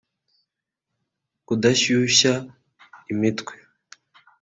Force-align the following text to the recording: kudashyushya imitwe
kudashyushya 1.45 2.33
imitwe 3.11 3.53